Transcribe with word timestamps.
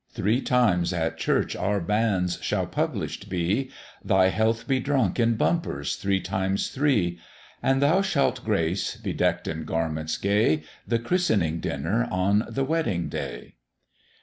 "Three 0.09 0.41
times 0.41 0.93
at 0.93 1.19
church 1.19 1.55
our 1.55 1.79
banns 1.79 2.39
shall 2.41 2.65
publish'd 2.65 3.29
be, 3.29 3.69
Thy 4.03 4.29
health 4.29 4.67
be 4.67 4.79
drunk 4.79 5.19
in 5.19 5.35
bumpers 5.35 5.95
three 5.95 6.19
times 6.19 6.69
three; 6.69 7.19
And 7.61 7.83
thou 7.83 8.01
shalt 8.01 8.43
grace 8.43 8.95
(bedeck'd 8.97 9.47
in 9.47 9.63
garments 9.63 10.17
gay) 10.17 10.63
The 10.87 10.97
christening 10.97 11.59
dinner 11.59 12.07
on 12.09 12.45
the 12.49 12.63
wedding 12.65 13.09
day." 13.09 13.53